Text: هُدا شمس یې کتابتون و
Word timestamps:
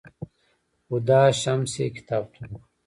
هُدا 0.91 1.21
شمس 1.41 1.73
یې 1.81 1.87
کتابتون 1.95 2.49
و 2.53 2.61